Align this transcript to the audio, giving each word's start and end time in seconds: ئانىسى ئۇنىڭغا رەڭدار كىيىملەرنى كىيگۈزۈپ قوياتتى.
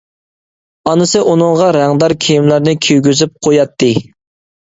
ئانىسى 0.91 1.19
ئۇنىڭغا 1.33 1.67
رەڭدار 1.77 2.15
كىيىملەرنى 2.25 2.73
كىيگۈزۈپ 2.87 3.37
قوياتتى. 3.49 3.91